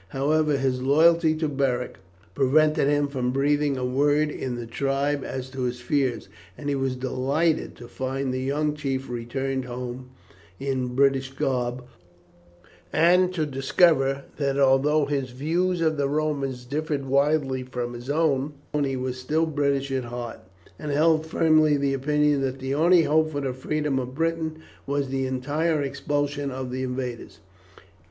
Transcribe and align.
However, 0.07 0.57
his 0.57 0.81
loyalty 0.81 1.35
to 1.35 1.47
Beric 1.47 1.99
prevented 2.33 2.87
him 2.87 3.07
from 3.07 3.29
breathing 3.31 3.77
a 3.77 3.85
word 3.85 4.31
in 4.31 4.55
the 4.55 4.65
tribe 4.65 5.23
as 5.23 5.47
to 5.51 5.61
his 5.61 5.79
fears, 5.79 6.27
and 6.57 6.69
he 6.69 6.73
was 6.73 6.95
delighted 6.95 7.75
to 7.75 7.87
find 7.87 8.33
the 8.33 8.41
young 8.41 8.73
chief 8.73 9.11
return 9.11 9.61
home 9.61 10.09
in 10.59 10.95
British 10.95 11.31
garb, 11.33 11.83
and 12.91 13.31
to 13.35 13.45
discover 13.45 14.23
that 14.37 14.57
although 14.57 15.05
his 15.05 15.29
views 15.29 15.81
of 15.81 15.97
the 15.97 16.09
Romans 16.09 16.65
differed 16.65 17.05
widely 17.05 17.61
from 17.61 17.93
his 17.93 18.09
own, 18.09 18.55
he 18.83 18.95
was 18.95 19.19
still 19.19 19.45
British 19.45 19.91
at 19.91 20.05
heart, 20.05 20.39
and 20.79 20.89
held 20.89 21.27
firmly 21.27 21.77
the 21.77 21.93
opinion 21.93 22.41
that 22.41 22.57
the 22.57 22.73
only 22.73 23.03
hope 23.03 23.31
for 23.31 23.41
the 23.41 23.53
freedom 23.53 23.99
of 23.99 24.15
Britain 24.15 24.63
was 24.87 25.09
the 25.09 25.27
entire 25.27 25.83
expulsion 25.83 26.49
of 26.49 26.71
the 26.71 26.81
invaders. 26.81 27.37